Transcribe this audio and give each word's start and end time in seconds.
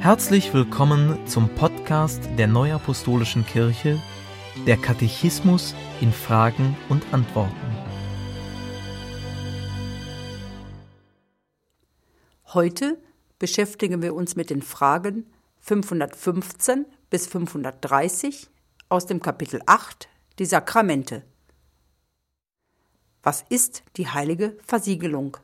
Herzlich 0.00 0.54
willkommen 0.54 1.26
zum 1.26 1.48
Podcast 1.48 2.20
der 2.38 2.46
Neuapostolischen 2.46 3.44
Kirche, 3.44 4.00
der 4.66 4.76
Katechismus 4.76 5.74
in 6.00 6.12
Fragen 6.12 6.76
und 6.88 7.02
Antworten. 7.12 7.54
Heute 12.52 12.98
beschäftigen 13.38 14.02
wir 14.02 14.14
uns 14.14 14.36
mit 14.36 14.50
den 14.50 14.62
Fragen 14.62 15.26
515 15.60 16.86
bis 17.10 17.26
530 17.26 18.48
aus 18.88 19.06
dem 19.06 19.20
Kapitel 19.20 19.60
8, 19.66 20.08
die 20.38 20.44
Sakramente. 20.44 21.24
Was 23.22 23.44
ist 23.48 23.82
die 23.96 24.06
heilige 24.06 24.56
Versiegelung? 24.64 25.36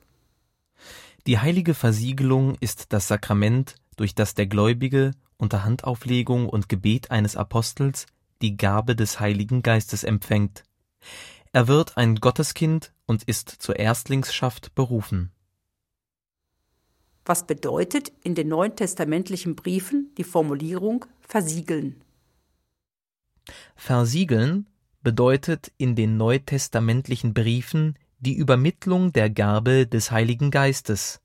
Die 1.26 1.38
heilige 1.38 1.74
Versiegelung 1.74 2.56
ist 2.60 2.92
das 2.92 3.08
Sakrament, 3.08 3.76
durch 4.02 4.16
das 4.16 4.34
der 4.34 4.48
Gläubige 4.48 5.12
unter 5.36 5.62
Handauflegung 5.62 6.48
und 6.48 6.68
Gebet 6.68 7.12
eines 7.12 7.36
Apostels 7.36 8.06
die 8.42 8.56
Gabe 8.56 8.96
des 8.96 9.20
Heiligen 9.20 9.62
Geistes 9.62 10.02
empfängt. 10.02 10.64
Er 11.52 11.68
wird 11.68 11.96
ein 11.96 12.16
Gotteskind 12.16 12.92
und 13.06 13.22
ist 13.22 13.48
zur 13.48 13.76
Erstlingsschaft 13.78 14.74
berufen. 14.74 15.30
Was 17.24 17.46
bedeutet 17.46 18.10
in 18.24 18.34
den 18.34 18.48
neuen 18.48 18.74
testamentlichen 18.74 19.54
Briefen 19.54 20.10
die 20.18 20.24
Formulierung 20.24 21.04
versiegeln? 21.20 22.02
Versiegeln 23.76 24.66
bedeutet 25.04 25.70
in 25.76 25.94
den 25.94 26.16
neutestamentlichen 26.16 27.34
Briefen 27.34 27.96
die 28.18 28.34
Übermittlung 28.34 29.12
der 29.12 29.30
Gabe 29.30 29.86
des 29.86 30.10
Heiligen 30.10 30.50
Geistes. 30.50 31.20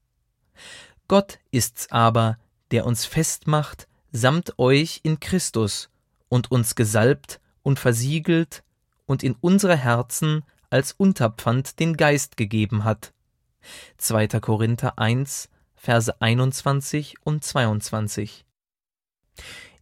Gott 1.07 1.40
ist's 1.49 1.90
aber, 1.90 2.38
der 2.71 2.85
uns 2.85 3.05
festmacht 3.05 3.88
samt 4.12 4.57
euch 4.57 5.01
in 5.04 5.20
Christus 5.20 5.90
und 6.29 6.51
uns 6.51 6.76
gesalbt 6.76 7.40
und 7.63 7.79
versiegelt 7.79 8.63
und 9.05 9.24
in 9.24 9.35
unsere 9.40 9.76
Herzen 9.76 10.43
als 10.70 10.91
Unterpfand 10.91 11.79
den 11.79 11.98
Geist 11.98 12.37
gegeben 12.37 12.84
hat. 12.84 13.13
2. 13.98 14.27
Korinther 14.40 14.98
1, 14.98 15.49
Verse 15.76 16.21
21 16.21 17.15
und 17.24 17.43
22. 17.43 18.46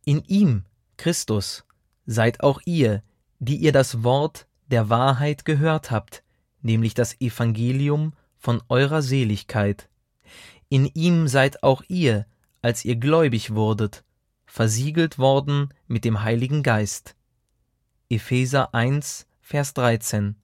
In 0.04 0.24
ihm, 0.26 0.66
Christus, 0.98 1.66
seid 2.06 2.42
auch 2.42 2.62
ihr, 2.66 3.02
die 3.40 3.58
ihr 3.58 3.72
das 3.72 4.04
Wort 4.04 4.48
der 4.68 4.90
Wahrheit 4.90 5.46
gehört 5.46 5.92
habt, 5.92 6.24
nämlich 6.62 6.94
das 6.94 7.20
Evangelium 7.22 8.14
von 8.38 8.62
eurer 8.70 9.02
Seligkeit. 9.02 9.90
In 10.70 10.86
ihm 10.94 11.28
seid 11.28 11.64
auch 11.64 11.84
ihr, 11.88 12.26
als 12.66 12.84
ihr 12.84 12.96
gläubig 12.96 13.54
wurdet, 13.54 14.04
versiegelt 14.48 15.20
worden 15.20 15.72
mit 15.86 16.04
dem 16.04 16.24
Heiligen 16.24 16.64
Geist. 16.64 17.16
Epheser 18.10 18.74
1, 18.74 19.28
Vers 19.40 19.76
13. 19.76 20.36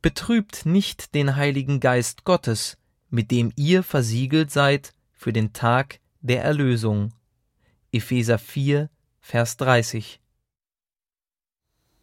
Betrübt 0.00 0.64
nicht 0.64 1.14
den 1.14 1.36
Heiligen 1.36 1.80
Geist 1.80 2.24
Gottes, 2.24 2.78
mit 3.10 3.30
dem 3.30 3.52
ihr 3.56 3.82
versiegelt 3.82 4.50
seid 4.50 4.94
für 5.12 5.34
den 5.34 5.52
Tag 5.52 6.00
der 6.22 6.44
Erlösung. 6.44 7.12
Epheser 7.92 8.38
4, 8.38 8.88
Vers 9.20 9.58
30. 9.58 10.18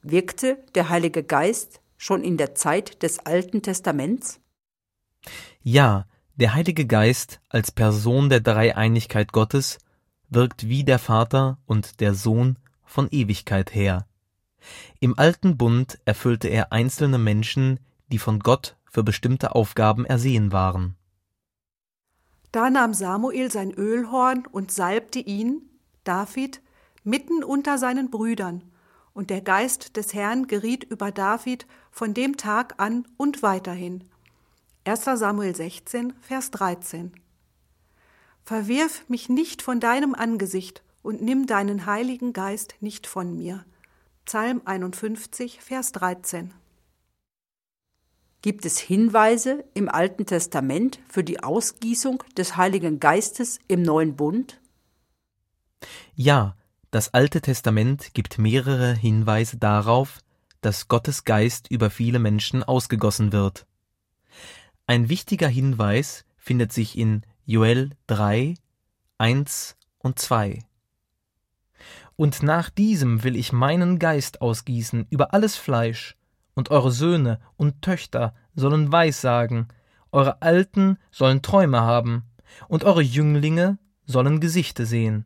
Wirkte 0.03 0.63
der 0.75 0.89
Heilige 0.89 1.23
Geist 1.23 1.81
schon 1.97 2.23
in 2.23 2.37
der 2.37 2.53
Zeit 2.53 3.01
des 3.01 3.17
Alten 3.17 3.63
Testaments? 3.63 4.39
Ja, 5.63 6.05
der 6.37 6.53
Heilige 6.53 6.85
Geist 6.85 7.41
als 7.49 7.71
Person 7.71 8.29
der 8.29 8.41
Dreieinigkeit 8.41 9.33
Gottes 9.33 9.79
wirkt 10.29 10.67
wie 10.67 10.83
der 10.83 10.99
Vater 10.99 11.57
und 11.65 11.99
der 11.99 12.13
Sohn 12.13 12.57
von 12.85 13.07
Ewigkeit 13.09 13.73
her. 13.73 14.05
Im 14.99 15.17
alten 15.17 15.57
Bund 15.57 15.99
erfüllte 16.05 16.47
er 16.47 16.71
einzelne 16.71 17.17
Menschen, 17.17 17.79
die 18.11 18.19
von 18.19 18.39
Gott 18.39 18.77
für 18.85 19.03
bestimmte 19.03 19.55
Aufgaben 19.55 20.05
ersehen 20.05 20.51
waren. 20.51 20.95
Da 22.51 22.69
nahm 22.69 22.93
Samuel 22.93 23.51
sein 23.51 23.71
Ölhorn 23.71 24.45
und 24.45 24.71
salbte 24.71 25.19
ihn, 25.19 25.61
David, 26.03 26.61
mitten 27.03 27.43
unter 27.43 27.77
seinen 27.77 28.11
Brüdern, 28.11 28.63
und 29.13 29.31
der 29.31 29.41
Geist 29.41 29.97
des 29.97 30.13
Herrn 30.13 30.45
geriet 30.45 30.83
über 30.83 31.11
David 31.11 31.65
von 31.89 32.13
dem 32.13 32.37
Tag 32.37 32.75
an 32.77 33.07
und 33.17 33.41
weiterhin. 33.41 34.03
1. 34.87 35.03
Samuel 35.03 35.53
16, 35.53 36.13
Vers 36.21 36.49
13. 36.51 37.11
Verwirf 38.45 39.03
mich 39.09 39.27
nicht 39.27 39.61
von 39.61 39.81
deinem 39.81 40.15
Angesicht 40.15 40.81
und 41.01 41.21
nimm 41.21 41.45
deinen 41.45 41.85
Heiligen 41.85 42.31
Geist 42.31 42.75
nicht 42.79 43.05
von 43.05 43.35
mir. 43.35 43.65
Psalm 44.23 44.61
51, 44.63 45.59
Vers 45.59 45.91
13. 45.91 46.53
Gibt 48.41 48.65
es 48.65 48.79
Hinweise 48.79 49.65
im 49.73 49.89
Alten 49.89 50.25
Testament 50.25 50.99
für 51.09 51.25
die 51.25 51.43
Ausgießung 51.43 52.23
des 52.37 52.55
Heiligen 52.55 53.01
Geistes 53.01 53.59
im 53.67 53.81
neuen 53.81 54.15
Bund? 54.15 54.61
Ja, 56.15 56.55
das 56.91 57.13
Alte 57.13 57.41
Testament 57.41 58.13
gibt 58.13 58.37
mehrere 58.37 58.93
Hinweise 58.93 59.57
darauf, 59.57 60.19
dass 60.61 60.87
Gottes 60.87 61.25
Geist 61.25 61.69
über 61.69 61.89
viele 61.89 62.19
Menschen 62.19 62.63
ausgegossen 62.63 63.33
wird. 63.33 63.67
Ein 64.89 65.09
wichtiger 65.09 65.49
Hinweis 65.49 66.23
findet 66.37 66.71
sich 66.71 66.97
in 66.97 67.23
Joel 67.45 67.89
3, 68.07 68.53
1 69.17 69.75
und 69.97 70.17
2. 70.17 70.59
Und 72.15 72.41
nach 72.41 72.69
diesem 72.69 73.25
will 73.25 73.35
ich 73.35 73.51
meinen 73.51 73.99
Geist 73.99 74.39
ausgießen 74.39 75.05
über 75.09 75.33
alles 75.33 75.57
Fleisch, 75.57 76.15
und 76.53 76.71
eure 76.71 76.91
Söhne 76.91 77.41
und 77.57 77.81
Töchter 77.81 78.33
sollen 78.55 78.89
Weissagen, 78.89 79.67
eure 80.13 80.41
Alten 80.41 80.97
sollen 81.11 81.41
Träume 81.41 81.81
haben, 81.81 82.23
und 82.69 82.85
eure 82.85 83.01
Jünglinge 83.01 83.77
sollen 84.05 84.39
Gesichte 84.39 84.85
sehen. 84.85 85.25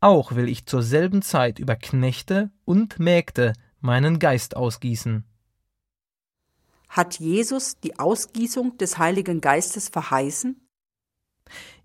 Auch 0.00 0.32
will 0.32 0.46
ich 0.46 0.66
zur 0.66 0.82
selben 0.82 1.22
Zeit 1.22 1.58
über 1.58 1.74
Knechte 1.74 2.50
und 2.66 2.98
Mägde 2.98 3.54
meinen 3.80 4.18
Geist 4.18 4.54
ausgießen 4.54 5.24
hat 6.94 7.18
Jesus 7.18 7.80
die 7.80 7.98
Ausgießung 7.98 8.78
des 8.78 8.98
Heiligen 8.98 9.40
Geistes 9.40 9.88
verheißen? 9.88 10.64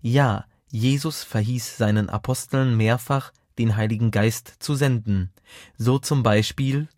Ja, 0.00 0.46
Jesus 0.68 1.24
verhieß 1.24 1.76
seinen 1.76 2.08
Aposteln 2.08 2.76
mehrfach, 2.76 3.32
den 3.58 3.74
Heiligen 3.74 4.12
Geist 4.12 4.54
zu 4.60 4.76
senden. 4.76 5.32
So 5.76 5.98
zum 5.98 6.22
Beispiel 6.22 6.88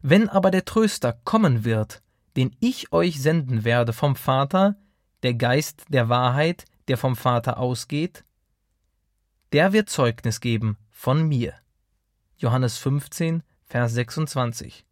Wenn 0.00 0.30
aber 0.30 0.50
der 0.50 0.64
Tröster 0.64 1.12
kommen 1.12 1.66
wird, 1.66 2.02
den 2.36 2.56
ich 2.58 2.90
euch 2.90 3.20
senden 3.20 3.64
werde 3.64 3.92
vom 3.92 4.16
Vater, 4.16 4.76
der 5.22 5.34
Geist 5.34 5.84
der 5.88 6.08
Wahrheit, 6.08 6.64
der 6.88 6.96
vom 6.96 7.16
Vater 7.16 7.58
ausgeht, 7.58 8.24
der 9.52 9.74
wird 9.74 9.90
Zeugnis 9.90 10.40
geben 10.40 10.78
von 10.90 11.28
mir. 11.28 11.52
Johannes 12.38 12.78
15, 12.78 13.42
Vers 13.66 13.92
26. 13.92 14.86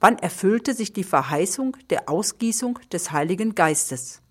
Wann 0.00 0.18
erfüllte 0.18 0.74
sich 0.74 0.92
die 0.92 1.04
Verheißung 1.04 1.76
der 1.90 2.08
Ausgießung 2.08 2.78
des 2.92 3.10
Heiligen 3.10 3.54
Geistes? 3.54 4.22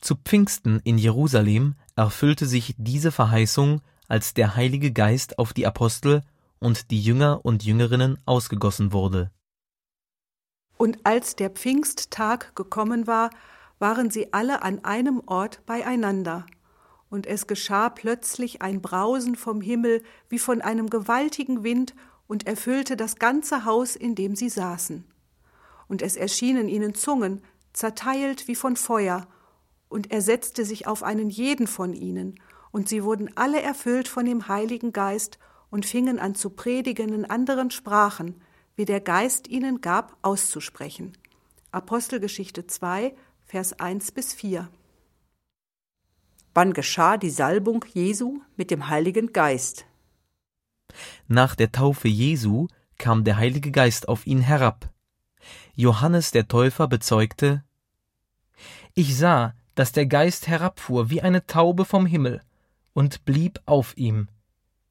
Zu 0.00 0.14
Pfingsten 0.14 0.80
in 0.84 0.98
Jerusalem 0.98 1.74
erfüllte 1.96 2.46
sich 2.46 2.74
diese 2.78 3.10
Verheißung, 3.10 3.80
als 4.06 4.34
der 4.34 4.54
Heilige 4.54 4.92
Geist 4.92 5.38
auf 5.38 5.52
die 5.52 5.66
Apostel 5.66 6.22
und 6.60 6.92
die 6.92 7.00
Jünger 7.00 7.40
und 7.44 7.64
Jüngerinnen 7.64 8.18
ausgegossen 8.24 8.92
wurde. 8.92 9.32
Und 10.78 10.98
als 11.04 11.34
der 11.34 11.50
Pfingsttag 11.50 12.54
gekommen 12.54 13.06
war, 13.08 13.30
waren 13.78 14.10
sie 14.10 14.32
alle 14.32 14.62
an 14.62 14.84
einem 14.84 15.22
Ort 15.26 15.64
beieinander. 15.66 16.46
Und 17.08 17.26
es 17.26 17.46
geschah 17.46 17.88
plötzlich 17.88 18.62
ein 18.62 18.80
Brausen 18.82 19.34
vom 19.36 19.60
Himmel 19.60 20.02
wie 20.28 20.38
von 20.38 20.60
einem 20.60 20.90
gewaltigen 20.90 21.64
Wind 21.64 21.94
und 22.26 22.46
erfüllte 22.46 22.96
das 22.96 23.16
ganze 23.16 23.64
Haus, 23.64 23.96
in 23.96 24.14
dem 24.14 24.34
sie 24.34 24.48
saßen. 24.48 25.04
Und 25.88 26.02
es 26.02 26.16
erschienen 26.16 26.68
ihnen 26.68 26.94
Zungen, 26.94 27.42
zerteilt 27.72 28.48
wie 28.48 28.54
von 28.54 28.76
Feuer, 28.76 29.28
und 29.88 30.10
er 30.10 30.20
setzte 30.20 30.64
sich 30.64 30.86
auf 30.86 31.02
einen 31.02 31.30
jeden 31.30 31.66
von 31.66 31.92
ihnen, 31.92 32.40
und 32.72 32.88
sie 32.88 33.04
wurden 33.04 33.30
alle 33.36 33.62
erfüllt 33.62 34.08
von 34.08 34.24
dem 34.24 34.48
Heiligen 34.48 34.92
Geist 34.92 35.38
und 35.70 35.86
fingen 35.86 36.18
an 36.18 36.34
zu 36.34 36.50
predigen 36.50 37.12
in 37.12 37.24
anderen 37.24 37.70
Sprachen, 37.70 38.40
wie 38.74 38.84
der 38.84 39.00
Geist 39.00 39.48
ihnen 39.48 39.80
gab, 39.80 40.16
auszusprechen. 40.22 41.16
Apostelgeschichte 41.70 42.66
2, 42.66 43.14
Vers 43.44 43.78
1 43.78 44.12
bis 44.12 44.34
4. 44.34 44.68
Wann 46.54 46.72
geschah 46.72 47.16
die 47.16 47.30
Salbung 47.30 47.84
Jesu 47.92 48.40
mit 48.56 48.70
dem 48.70 48.88
Heiligen 48.88 49.32
Geist? 49.32 49.86
Nach 51.28 51.54
der 51.54 51.72
Taufe 51.72 52.08
Jesu 52.08 52.68
kam 52.98 53.24
der 53.24 53.36
Heilige 53.36 53.70
Geist 53.70 54.08
auf 54.08 54.26
ihn 54.26 54.40
herab. 54.40 54.90
Johannes 55.74 56.30
der 56.30 56.48
Täufer 56.48 56.88
bezeugte, 56.88 57.62
Ich 58.94 59.16
sah, 59.16 59.54
dass 59.74 59.92
der 59.92 60.06
Geist 60.06 60.48
herabfuhr 60.48 61.10
wie 61.10 61.22
eine 61.22 61.46
Taube 61.46 61.84
vom 61.84 62.06
Himmel 62.06 62.40
und 62.94 63.24
blieb 63.24 63.60
auf 63.66 63.96
ihm. 63.96 64.28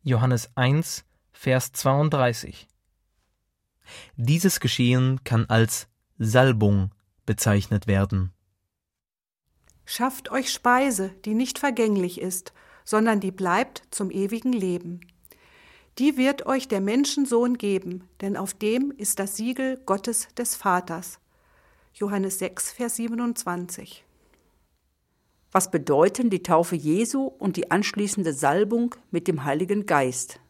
Johannes 0.03 0.51
1, 0.55 1.05
Vers 1.31 1.71
32. 1.71 2.67
Dieses 4.15 4.59
Geschehen 4.59 5.23
kann 5.23 5.45
als 5.47 5.87
Salbung 6.17 6.91
bezeichnet 7.25 7.87
werden. 7.87 8.31
Schafft 9.85 10.31
euch 10.31 10.51
Speise, 10.51 11.09
die 11.25 11.33
nicht 11.33 11.59
vergänglich 11.59 12.21
ist, 12.21 12.53
sondern 12.83 13.19
die 13.19 13.31
bleibt 13.31 13.83
zum 13.91 14.11
ewigen 14.11 14.53
Leben. 14.53 15.01
Die 15.97 16.17
wird 16.17 16.45
euch 16.45 16.67
der 16.67 16.81
Menschensohn 16.81 17.57
geben, 17.57 18.03
denn 18.19 18.35
auf 18.35 18.53
dem 18.53 18.91
ist 18.97 19.17
das 19.19 19.37
Siegel 19.37 19.79
Gottes 19.85 20.27
des 20.37 20.57
Vaters. 20.57 21.19
Johannes 21.93 22.39
6, 22.39 22.73
Vers 22.73 22.97
27. 22.97 24.03
Was 25.53 25.71
bedeuten 25.71 26.29
die 26.29 26.43
Taufe 26.43 26.75
Jesu 26.75 27.21
und 27.27 27.55
die 27.55 27.71
anschließende 27.71 28.33
Salbung 28.33 28.93
mit 29.09 29.29
dem 29.29 29.45
Heiligen 29.45 29.85
Geist? 29.85 30.41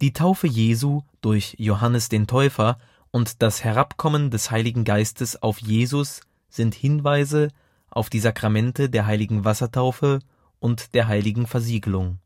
Die 0.00 0.12
Taufe 0.12 0.46
Jesu 0.46 1.00
durch 1.20 1.56
Johannes 1.58 2.08
den 2.08 2.28
Täufer 2.28 2.78
und 3.10 3.42
das 3.42 3.64
Herabkommen 3.64 4.30
des 4.30 4.52
Heiligen 4.52 4.84
Geistes 4.84 5.42
auf 5.42 5.58
Jesus 5.58 6.20
sind 6.48 6.76
Hinweise 6.76 7.48
auf 7.90 8.10
die 8.10 8.20
Sakramente 8.20 8.88
der 8.88 9.06
heiligen 9.06 9.44
Wassertaufe 9.44 10.20
und 10.60 10.94
der 10.94 11.08
heiligen 11.08 11.48
Versiegelung. 11.48 12.20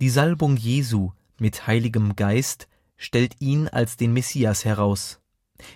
Die 0.00 0.10
Salbung 0.10 0.56
Jesu 0.56 1.12
mit 1.38 1.66
Heiligem 1.66 2.16
Geist 2.16 2.68
stellt 2.96 3.40
ihn 3.40 3.68
als 3.68 3.96
den 3.96 4.12
Messias 4.12 4.64
heraus. 4.64 5.20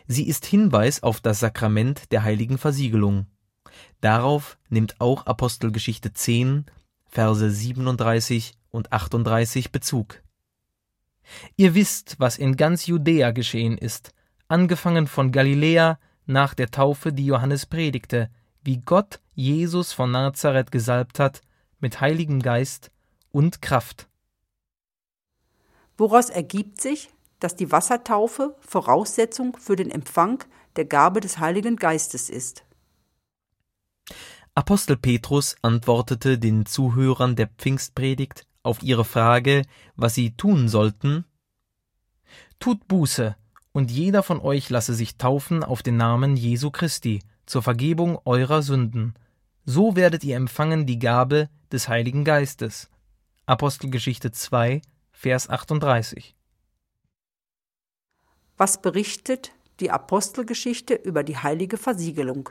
Sie 0.06 0.26
ist 0.26 0.46
Hinweis 0.46 1.02
auf 1.02 1.20
das 1.20 1.40
Sakrament 1.40 2.12
der 2.12 2.22
heiligen 2.22 2.58
Versiegelung. 2.58 3.26
Darauf 4.00 4.58
nimmt 4.68 5.00
auch 5.00 5.26
Apostelgeschichte 5.26 6.12
10, 6.12 6.66
Verse 7.06 7.50
37 7.50 8.54
und 8.70 8.92
38 8.92 9.70
Bezug. 9.72 10.22
Ihr 11.56 11.74
wisst, 11.74 12.16
was 12.18 12.38
in 12.38 12.56
ganz 12.56 12.86
Judäa 12.86 13.30
geschehen 13.30 13.78
ist, 13.78 14.12
angefangen 14.48 15.06
von 15.06 15.30
Galiläa 15.30 15.98
nach 16.26 16.54
der 16.54 16.70
Taufe, 16.70 17.12
die 17.12 17.26
Johannes 17.26 17.66
predigte, 17.66 18.30
wie 18.62 18.78
Gott 18.78 19.20
Jesus 19.34 19.92
von 19.92 20.10
Nazareth 20.10 20.70
gesalbt 20.70 21.18
hat 21.18 21.42
mit 21.80 22.00
Heiligem 22.00 22.40
Geist 22.40 22.90
und 23.32 23.62
Kraft. 23.62 24.08
Woraus 25.96 26.30
ergibt 26.30 26.80
sich, 26.80 27.10
dass 27.40 27.56
die 27.56 27.72
Wassertaufe 27.72 28.56
Voraussetzung 28.60 29.56
für 29.56 29.76
den 29.76 29.90
Empfang 29.90 30.44
der 30.76 30.84
Gabe 30.84 31.20
des 31.20 31.38
Heiligen 31.38 31.76
Geistes 31.76 32.30
ist? 32.30 32.64
Apostel 34.54 34.96
Petrus 34.96 35.56
antwortete 35.62 36.38
den 36.38 36.66
Zuhörern 36.66 37.36
der 37.36 37.48
Pfingstpredigt 37.48 38.46
auf 38.62 38.82
ihre 38.82 39.04
Frage, 39.04 39.62
was 39.96 40.14
sie 40.14 40.36
tun 40.36 40.68
sollten, 40.68 41.24
Tut 42.62 42.86
Buße, 42.86 43.34
und 43.72 43.90
jeder 43.90 44.22
von 44.22 44.38
euch 44.38 44.70
lasse 44.70 44.94
sich 44.94 45.16
taufen 45.16 45.64
auf 45.64 45.82
den 45.82 45.96
Namen 45.96 46.36
Jesu 46.36 46.70
Christi 46.70 47.22
zur 47.44 47.60
Vergebung 47.60 48.20
eurer 48.24 48.62
Sünden. 48.62 49.14
So 49.64 49.96
werdet 49.96 50.22
ihr 50.22 50.36
empfangen 50.36 50.86
die 50.86 51.00
Gabe 51.00 51.48
des 51.72 51.88
Heiligen 51.88 52.24
Geistes. 52.24 52.88
Apostelgeschichte 53.44 54.30
2, 54.30 54.82
Vers 55.10 55.50
38. 55.50 56.36
Was 58.56 58.80
berichtet 58.80 59.50
die 59.80 59.90
Apostelgeschichte 59.90 60.94
über 60.94 61.24
die 61.24 61.36
heilige 61.36 61.76
Versiegelung? 61.76 62.50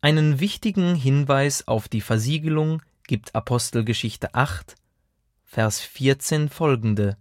Einen 0.00 0.40
wichtigen 0.40 0.96
Hinweis 0.96 1.68
auf 1.68 1.86
die 1.86 2.00
Versiegelung 2.00 2.82
gibt 3.06 3.32
Apostelgeschichte 3.36 4.34
8, 4.34 4.74
Vers 5.44 5.80
14 5.82 6.48
folgende. 6.48 7.16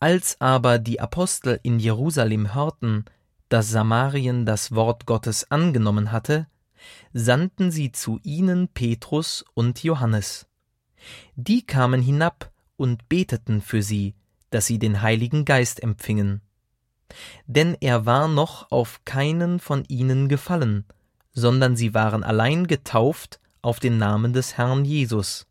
Als 0.00 0.40
aber 0.40 0.78
die 0.78 0.98
Apostel 0.98 1.60
in 1.62 1.78
Jerusalem 1.78 2.54
hörten, 2.54 3.04
dass 3.50 3.68
Samarien 3.68 4.46
das 4.46 4.74
Wort 4.74 5.04
Gottes 5.04 5.50
angenommen 5.50 6.10
hatte, 6.10 6.46
sandten 7.12 7.70
sie 7.70 7.92
zu 7.92 8.20
ihnen 8.22 8.68
Petrus 8.68 9.44
und 9.54 9.82
Johannes. 9.82 10.46
Die 11.36 11.62
kamen 11.62 12.02
hinab 12.02 12.52
und 12.76 13.08
beteten 13.08 13.60
für 13.60 13.82
sie, 13.82 14.14
dass 14.50 14.66
sie 14.66 14.78
den 14.78 15.02
Heiligen 15.02 15.44
Geist 15.44 15.82
empfingen. 15.82 16.40
Denn 17.46 17.76
er 17.80 18.06
war 18.06 18.28
noch 18.28 18.70
auf 18.70 19.04
keinen 19.04 19.60
von 19.60 19.84
ihnen 19.88 20.28
gefallen, 20.28 20.84
sondern 21.32 21.76
sie 21.76 21.94
waren 21.94 22.22
allein 22.22 22.66
getauft 22.66 23.40
auf 23.62 23.80
den 23.80 23.98
Namen 23.98 24.32
des 24.32 24.56
Herrn 24.56 24.84
Jesus. 24.84 25.46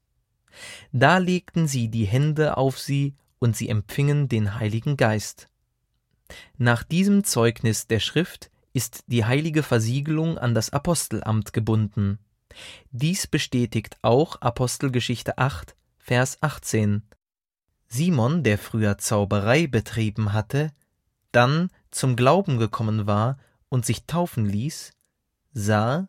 Da 0.92 1.18
legten 1.18 1.68
sie 1.68 1.90
die 1.90 2.06
Hände 2.06 2.58
auf 2.58 2.80
sie 2.80 3.16
und 3.40 3.56
sie 3.56 3.70
empfingen 3.70 4.28
den 4.28 4.56
Heiligen 4.56 4.98
Geist. 4.98 5.48
Nach 6.58 6.84
diesem 6.84 7.24
Zeugnis 7.24 7.88
der 7.88 8.00
Schrift 8.00 8.50
ist 8.78 9.06
die 9.08 9.26
heilige 9.26 9.64
Versiegelung 9.64 10.38
an 10.38 10.54
das 10.54 10.70
Apostelamt 10.70 11.52
gebunden. 11.52 12.20
Dies 12.92 13.26
bestätigt 13.26 13.98
auch 14.04 14.40
Apostelgeschichte 14.40 15.40
8, 15.40 15.76
Vers 15.98 16.38
18. 16.44 17.02
Simon, 17.88 18.44
der 18.44 18.60
früher 18.60 19.00
Zauberei 19.00 19.66
betrieben 19.66 20.32
hatte, 20.32 20.70
dann 21.32 21.72
zum 21.90 22.16
Glauben 22.16 22.60
gekommen 22.60 23.08
war 23.08 23.40
und 23.70 23.84
sich 23.84 24.06
taufen 24.06 24.46
ließ, 24.46 24.92
sah, 25.54 26.08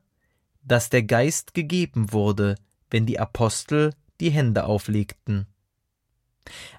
dass 0.63 0.91
der 0.91 1.05
Geist 1.05 1.55
gegeben 1.55 2.13
wurde, 2.13 2.57
wenn 2.91 3.07
die 3.07 3.19
Apostel 3.19 3.95
die 4.21 4.31
Hände 4.31 4.65
auflegten. 4.65 5.47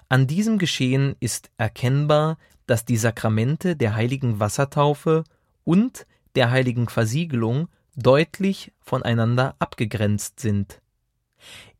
An 0.08 0.28
diesem 0.28 0.58
Geschehen 0.58 1.16
ist 1.18 1.50
erkennbar, 1.56 2.38
dass 2.68 2.84
die 2.84 2.96
Sakramente 2.96 3.74
der 3.74 3.96
heiligen 3.96 4.38
Wassertaufe 4.38 5.24
und 5.64 6.06
der 6.34 6.50
heiligen 6.50 6.88
Versiegelung 6.88 7.68
deutlich 7.96 8.72
voneinander 8.80 9.56
abgegrenzt 9.58 10.40
sind. 10.40 10.80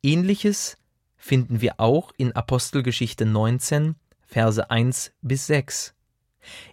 Ähnliches 0.03 0.77
finden 1.17 1.61
wir 1.61 1.79
auch 1.79 2.13
in 2.17 2.33
Apostelgeschichte 2.33 3.27
19, 3.27 3.95
Verse 4.27 4.71
1 4.71 5.13
bis 5.23 5.47
6. 5.47 5.95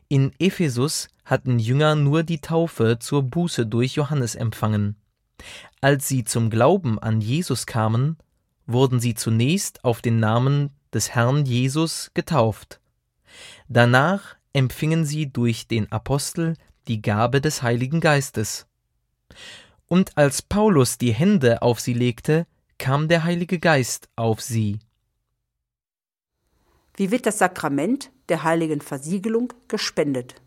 In 0.08 0.32
Ephesus 0.40 1.10
hatten 1.26 1.60
Jünger 1.60 1.96
nur 1.96 2.24
die 2.24 2.40
Taufe 2.40 2.98
zur 3.00 3.24
Buße 3.24 3.66
durch 3.66 3.96
Johannes 3.96 4.36
empfangen. 4.36 4.96
Als 5.82 6.08
sie 6.08 6.24
zum 6.24 6.50
Glauben 6.50 7.00
an 7.00 7.20
Jesus 7.20 7.66
kamen, 7.66 8.18
wurden 8.66 9.00
sie 9.00 9.14
zunächst 9.14 9.84
auf 9.84 10.02
den 10.02 10.20
Namen 10.20 10.72
des 10.94 11.14
Herrn 11.14 11.46
Jesus 11.46 12.12
getauft. 12.14 12.80
Danach 13.68 14.36
empfingen 14.54 15.06
sie 15.06 15.32
durch 15.32 15.68
den 15.68 15.92
Apostel 15.92 16.56
die 16.88 17.02
Gabe 17.02 17.42
des 17.42 17.62
Heiligen 17.62 18.00
Geistes. 18.00 18.68
Und 19.88 20.18
als 20.18 20.42
Paulus 20.42 20.98
die 20.98 21.14
Hände 21.14 21.62
auf 21.62 21.80
sie 21.80 21.94
legte, 21.94 22.48
kam 22.78 23.08
der 23.08 23.24
Heilige 23.24 23.60
Geist 23.60 24.10
auf 24.16 24.42
sie. 24.42 24.80
Wie 26.96 27.12
wird 27.12 27.26
das 27.26 27.38
Sakrament 27.38 28.12
der 28.30 28.44
heiligen 28.44 28.82
Versiegelung 28.82 29.54
gespendet? 29.68 30.42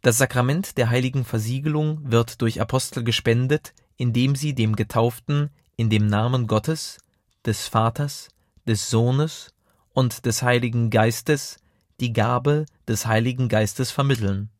Das 0.00 0.18
Sakrament 0.18 0.78
der 0.78 0.90
heiligen 0.90 1.24
Versiegelung 1.24 2.00
wird 2.10 2.40
durch 2.40 2.60
Apostel 2.60 3.04
gespendet, 3.04 3.74
indem 3.96 4.34
sie 4.36 4.54
dem 4.54 4.74
Getauften 4.76 5.50
in 5.76 5.90
dem 5.90 6.06
Namen 6.06 6.46
Gottes, 6.46 6.98
des 7.44 7.66
Vaters, 7.66 8.28
des 8.66 8.90
Sohnes 8.90 9.52
und 9.92 10.26
des 10.26 10.42
Heiligen 10.42 10.90
Geistes 10.90 11.58
die 12.00 12.12
Gabe 12.12 12.66
des 12.88 13.06
Heiligen 13.06 13.48
Geistes 13.48 13.90
vermitteln. 13.90 14.50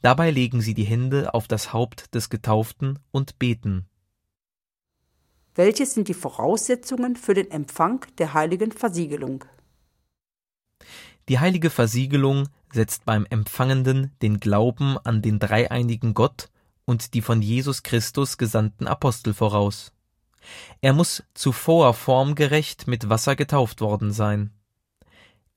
Dabei 0.00 0.30
legen 0.30 0.60
sie 0.60 0.74
die 0.74 0.84
Hände 0.84 1.34
auf 1.34 1.48
das 1.48 1.72
Haupt 1.72 2.14
des 2.14 2.30
Getauften 2.30 2.98
und 3.10 3.38
beten. 3.38 3.86
Welche 5.54 5.84
sind 5.86 6.08
die 6.08 6.14
Voraussetzungen 6.14 7.16
für 7.16 7.34
den 7.34 7.50
Empfang 7.50 8.06
der 8.18 8.34
heiligen 8.34 8.72
Versiegelung? 8.72 9.44
Die 11.28 11.38
heilige 11.38 11.70
Versiegelung 11.70 12.48
setzt 12.72 13.04
beim 13.04 13.26
Empfangenden 13.28 14.12
den 14.22 14.40
Glauben 14.40 14.98
an 15.04 15.22
den 15.22 15.38
dreieinigen 15.38 16.14
Gott 16.14 16.48
und 16.84 17.14
die 17.14 17.22
von 17.22 17.42
Jesus 17.42 17.82
Christus 17.82 18.38
gesandten 18.38 18.86
Apostel 18.86 19.34
voraus. 19.34 19.92
Er 20.80 20.92
muss 20.92 21.22
zuvor 21.34 21.94
formgerecht 21.94 22.88
mit 22.88 23.08
Wasser 23.08 23.36
getauft 23.36 23.80
worden 23.80 24.10
sein. 24.12 24.50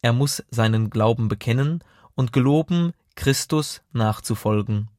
Er 0.01 0.13
muss 0.13 0.43
seinen 0.51 0.91
Glauben 0.91 1.29
bekennen 1.29 1.83
und 2.13 2.31
geloben, 2.31 2.93
Christus 3.15 3.81
nachzufolgen. 3.91 4.89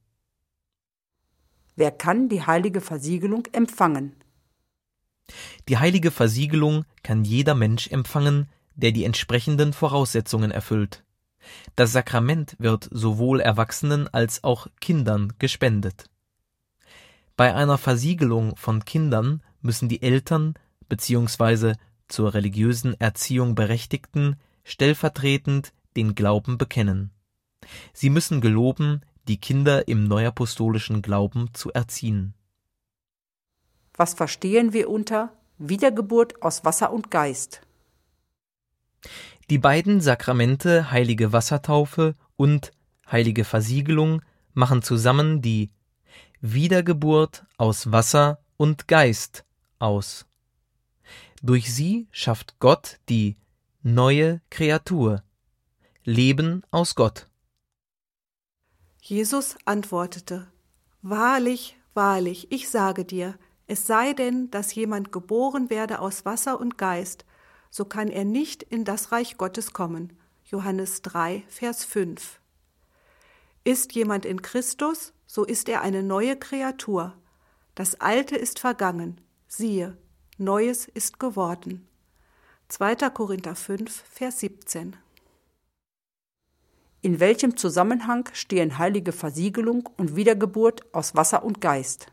Wer 1.76 1.90
kann 1.90 2.28
die 2.28 2.42
heilige 2.42 2.80
Versiegelung 2.80 3.46
empfangen? 3.52 4.16
Die 5.68 5.78
heilige 5.78 6.10
Versiegelung 6.10 6.84
kann 7.02 7.24
jeder 7.24 7.54
Mensch 7.54 7.88
empfangen, 7.88 8.48
der 8.74 8.92
die 8.92 9.04
entsprechenden 9.04 9.72
Voraussetzungen 9.72 10.50
erfüllt. 10.50 11.04
Das 11.76 11.92
Sakrament 11.92 12.56
wird 12.58 12.88
sowohl 12.90 13.40
Erwachsenen 13.40 14.08
als 14.08 14.42
auch 14.44 14.66
Kindern 14.80 15.32
gespendet. 15.38 16.08
Bei 17.36 17.54
einer 17.54 17.78
Versiegelung 17.78 18.56
von 18.56 18.84
Kindern 18.84 19.42
müssen 19.60 19.88
die 19.88 20.02
Eltern 20.02 20.54
bzw. 20.88 21.74
zur 22.08 22.34
religiösen 22.34 22.98
Erziehung 22.98 23.54
Berechtigten 23.54 24.36
stellvertretend 24.64 25.72
den 25.96 26.14
Glauben 26.14 26.58
bekennen. 26.58 27.10
Sie 27.92 28.10
müssen 28.10 28.40
geloben, 28.40 29.02
die 29.28 29.38
Kinder 29.38 29.88
im 29.88 30.04
neuapostolischen 30.04 31.02
Glauben 31.02 31.52
zu 31.52 31.72
erziehen. 31.72 32.34
Was 33.94 34.14
verstehen 34.14 34.72
wir 34.72 34.90
unter 34.90 35.32
Wiedergeburt 35.58 36.42
aus 36.42 36.64
Wasser 36.64 36.92
und 36.92 37.10
Geist? 37.10 37.62
Die 39.48 39.58
beiden 39.58 40.00
Sakramente 40.00 40.90
heilige 40.90 41.32
Wassertaufe 41.32 42.14
und 42.36 42.72
heilige 43.10 43.44
Versiegelung 43.44 44.22
machen 44.54 44.82
zusammen 44.82 45.40
die 45.40 45.70
Wiedergeburt 46.40 47.44
aus 47.56 47.92
Wasser 47.92 48.40
und 48.56 48.88
Geist 48.88 49.44
aus. 49.78 50.26
Durch 51.42 51.72
sie 51.72 52.08
schafft 52.10 52.58
Gott 52.58 52.98
die 53.08 53.36
neue 53.82 54.40
Kreatur, 54.50 55.22
Leben 56.04 56.62
aus 56.70 56.94
Gott. 56.94 57.28
Jesus 59.08 59.56
antwortete, 59.66 60.48
Wahrlich, 61.00 61.78
wahrlich, 61.94 62.50
ich 62.50 62.68
sage 62.68 63.04
dir, 63.04 63.38
es 63.68 63.86
sei 63.86 64.14
denn, 64.14 64.50
dass 64.50 64.74
jemand 64.74 65.12
geboren 65.12 65.70
werde 65.70 66.00
aus 66.00 66.24
Wasser 66.24 66.58
und 66.58 66.76
Geist, 66.76 67.24
so 67.70 67.84
kann 67.84 68.08
er 68.08 68.24
nicht 68.24 68.64
in 68.64 68.84
das 68.84 69.12
Reich 69.12 69.38
Gottes 69.38 69.72
kommen. 69.72 70.18
Johannes 70.46 71.02
3, 71.02 71.44
Vers 71.46 71.84
5. 71.84 72.40
Ist 73.62 73.92
jemand 73.92 74.24
in 74.24 74.42
Christus, 74.42 75.12
so 75.24 75.44
ist 75.44 75.68
er 75.68 75.82
eine 75.82 76.02
neue 76.02 76.36
Kreatur. 76.36 77.16
Das 77.76 78.00
Alte 78.00 78.34
ist 78.34 78.58
vergangen, 78.58 79.20
siehe, 79.46 79.96
Neues 80.36 80.88
ist 80.88 81.20
geworden. 81.20 81.86
2. 82.66 82.96
Korinther 83.10 83.54
5, 83.54 84.02
Vers 84.10 84.40
17. 84.40 84.96
In 87.06 87.20
welchem 87.20 87.56
Zusammenhang 87.56 88.28
stehen 88.32 88.78
heilige 88.78 89.12
Versiegelung 89.12 89.88
und 89.96 90.16
Wiedergeburt 90.16 90.92
aus 90.92 91.14
Wasser 91.14 91.44
und 91.44 91.60
Geist? 91.60 92.08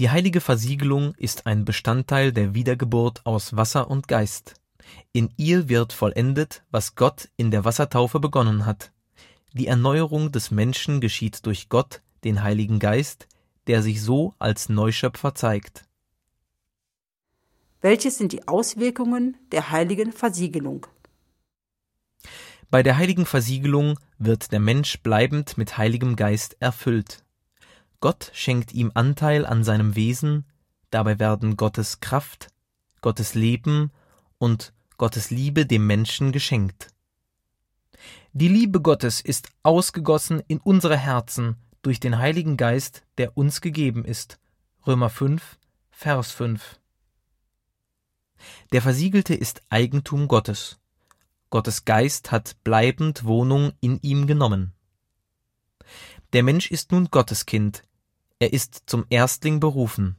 Die 0.00 0.10
heilige 0.10 0.40
Versiegelung 0.40 1.14
ist 1.14 1.46
ein 1.46 1.64
Bestandteil 1.64 2.32
der 2.32 2.54
Wiedergeburt 2.54 3.24
aus 3.24 3.54
Wasser 3.54 3.88
und 3.88 4.08
Geist. 4.08 4.54
In 5.12 5.32
ihr 5.36 5.68
wird 5.68 5.92
vollendet, 5.92 6.64
was 6.72 6.96
Gott 6.96 7.28
in 7.36 7.52
der 7.52 7.64
Wassertaufe 7.64 8.18
begonnen 8.18 8.66
hat. 8.66 8.90
Die 9.52 9.68
Erneuerung 9.68 10.32
des 10.32 10.50
Menschen 10.50 11.00
geschieht 11.00 11.46
durch 11.46 11.68
Gott, 11.68 12.02
den 12.24 12.42
Heiligen 12.42 12.80
Geist, 12.80 13.28
der 13.68 13.84
sich 13.84 14.02
so 14.02 14.34
als 14.40 14.68
Neuschöpfer 14.68 15.36
zeigt. 15.36 15.84
Welches 17.80 18.18
sind 18.18 18.32
die 18.32 18.48
Auswirkungen 18.48 19.36
der 19.52 19.70
heiligen 19.70 20.10
Versiegelung? 20.10 20.88
Bei 22.70 22.84
der 22.84 22.96
heiligen 22.98 23.26
Versiegelung 23.26 23.98
wird 24.18 24.52
der 24.52 24.60
Mensch 24.60 25.00
bleibend 25.00 25.58
mit 25.58 25.76
Heiligem 25.76 26.14
Geist 26.14 26.56
erfüllt. 26.60 27.24
Gott 27.98 28.30
schenkt 28.32 28.72
ihm 28.72 28.92
Anteil 28.94 29.44
an 29.44 29.64
seinem 29.64 29.96
Wesen, 29.96 30.44
dabei 30.90 31.18
werden 31.18 31.56
Gottes 31.56 31.98
Kraft, 31.98 32.48
Gottes 33.00 33.34
Leben 33.34 33.90
und 34.38 34.72
Gottes 34.98 35.30
Liebe 35.30 35.66
dem 35.66 35.86
Menschen 35.86 36.30
geschenkt. 36.30 36.88
Die 38.32 38.48
Liebe 38.48 38.80
Gottes 38.80 39.20
ist 39.20 39.48
ausgegossen 39.64 40.40
in 40.46 40.58
unsere 40.58 40.96
Herzen 40.96 41.56
durch 41.82 41.98
den 41.98 42.18
Heiligen 42.18 42.56
Geist, 42.56 43.02
der 43.18 43.36
uns 43.36 43.60
gegeben 43.60 44.04
ist. 44.04 44.38
Römer 44.86 45.10
5, 45.10 45.58
Vers 45.90 46.30
5. 46.30 46.78
Der 48.72 48.80
Versiegelte 48.80 49.34
ist 49.34 49.60
Eigentum 49.68 50.28
Gottes. 50.28 50.79
Gottes 51.50 51.84
Geist 51.84 52.30
hat 52.30 52.56
bleibend 52.62 53.24
Wohnung 53.24 53.72
in 53.80 53.98
ihm 54.02 54.26
genommen. 54.26 54.72
Der 56.32 56.44
Mensch 56.44 56.70
ist 56.70 56.92
nun 56.92 57.08
Gotteskind, 57.10 57.82
er 58.38 58.52
ist 58.52 58.84
zum 58.86 59.04
Erstling 59.10 59.60
berufen. 59.60 60.16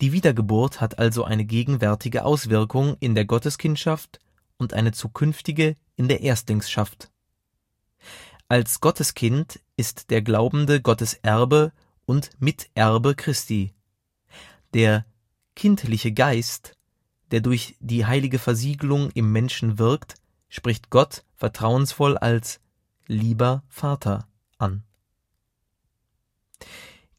Die 0.00 0.12
Wiedergeburt 0.12 0.80
hat 0.80 0.98
also 0.98 1.24
eine 1.24 1.44
gegenwärtige 1.44 2.24
Auswirkung 2.24 2.96
in 3.00 3.16
der 3.16 3.24
Gotteskindschaft 3.24 4.20
und 4.56 4.72
eine 4.72 4.92
zukünftige 4.92 5.76
in 5.96 6.08
der 6.08 6.20
Erstlingsschaft. 6.20 7.10
Als 8.48 8.80
Gotteskind 8.80 9.60
ist 9.76 10.10
der 10.10 10.22
Glaubende 10.22 10.80
Gottes 10.80 11.14
Erbe 11.14 11.72
und 12.06 12.30
Miterbe 12.38 13.16
Christi. 13.16 13.74
Der 14.74 15.04
kindliche 15.56 16.12
Geist, 16.12 16.76
der 17.30 17.40
durch 17.40 17.76
die 17.80 18.06
heilige 18.06 18.38
Versiegelung 18.38 19.10
im 19.14 19.32
Menschen 19.32 19.78
wirkt, 19.78 20.14
spricht 20.48 20.90
Gott 20.90 21.24
vertrauensvoll 21.36 22.16
als 22.16 22.60
lieber 23.06 23.62
Vater 23.68 24.28
an. 24.58 24.84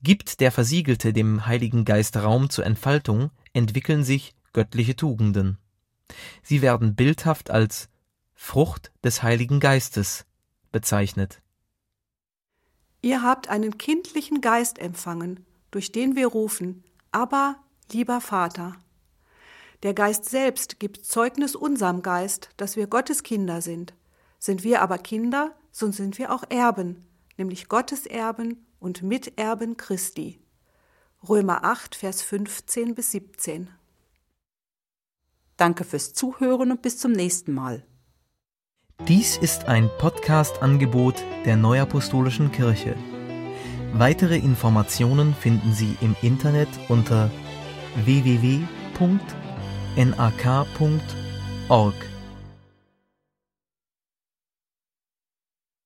Gibt 0.02 0.40
der 0.40 0.52
Versiegelte 0.52 1.14
dem 1.14 1.46
Heiligen 1.48 1.84
Geist 1.84 2.16
Raum 2.18 2.50
zur 2.50 2.66
Entfaltung, 2.66 3.32
entwickeln 3.54 4.04
sich 4.04 4.36
göttliche 4.54 4.96
Tugenden. 4.96 5.58
Sie 6.44 6.62
werden 6.62 6.96
bildhaft 6.96 7.50
als 7.50 7.90
Frucht 8.34 8.92
des 9.04 9.24
Heiligen 9.24 9.60
Geistes 9.60 10.26
bezeichnet. 10.72 11.42
Ihr 13.02 13.22
habt 13.22 13.50
einen 13.50 13.78
kindlichen 13.78 14.42
Geist 14.42 14.80
empfangen, 14.80 15.46
durch 15.72 15.92
den 15.92 16.16
wir 16.16 16.28
rufen, 16.28 16.84
aber 17.12 17.58
lieber 17.92 18.22
Vater. 18.22 18.76
Der 19.84 19.94
Geist 19.94 20.26
selbst 20.26 20.80
gibt 20.80 21.06
Zeugnis 21.06 21.56
unserem 21.56 22.02
Geist, 22.02 22.50
dass 22.58 22.76
wir 22.76 22.88
Gottes 22.88 23.24
Kinder 23.24 23.62
sind. 23.62 23.94
Sind 24.40 24.64
wir 24.64 24.82
aber 24.82 24.98
Kinder, 24.98 25.56
so 25.72 25.92
sind 25.92 26.18
wir 26.18 26.34
auch 26.34 26.44
Erben, 26.50 27.06
nämlich 27.38 27.68
Gottes 27.68 28.06
Erben 28.06 28.66
und 28.80 29.04
Miterben 29.04 29.78
Christi. 29.78 30.40
Römer 31.28 31.64
8, 31.64 31.96
Vers 31.96 32.22
15 32.22 32.96
bis 32.96 33.12
17. 33.12 33.70
Danke 35.58 35.84
fürs 35.84 36.14
Zuhören 36.14 36.72
und 36.72 36.82
bis 36.82 36.98
zum 36.98 37.12
nächsten 37.12 37.54
Mal. 37.54 37.84
Dies 39.08 39.38
ist 39.38 39.66
ein 39.66 39.90
Podcast-Angebot 39.98 41.24
der 41.46 41.58
Neuapostolischen 41.58 42.52
Kirche. 42.52 42.96
Weitere 43.94 44.38
Informationen 44.38 45.34
finden 45.34 45.74
Sie 45.74 45.98
im 46.02 46.16
Internet 46.22 46.70
unter 46.90 47.30
www.nak.org. 49.96 51.94